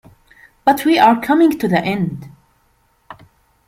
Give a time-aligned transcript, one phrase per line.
[0.65, 2.27] But we are coming to the end.